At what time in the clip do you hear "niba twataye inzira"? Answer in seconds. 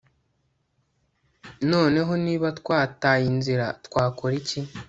2.25-3.65